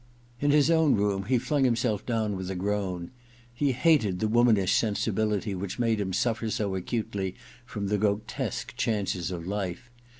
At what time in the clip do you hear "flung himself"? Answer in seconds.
1.37-2.03